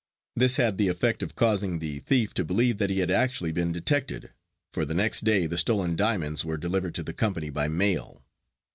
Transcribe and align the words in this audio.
This 0.35 0.57
had 0.57 0.79
the 0.79 0.87
effect 0.87 1.21
of 1.21 1.35
causing 1.35 1.77
the 1.77 1.99
thief 1.99 2.33
to 2.33 2.43
believe 2.43 2.79
that 2.79 2.89
he 2.89 3.01
had 3.01 3.11
actually 3.11 3.51
been 3.51 3.71
detected, 3.71 4.31
for 4.73 4.83
the 4.83 4.95
next 4.95 5.23
day 5.23 5.45
the 5.45 5.59
stolen 5.59 5.95
diamonds 5.95 6.43
were 6.43 6.57
delivered 6.57 6.95
to 6.95 7.03
the 7.03 7.13
company 7.13 7.51
by 7.51 7.67
mail. 7.67 8.23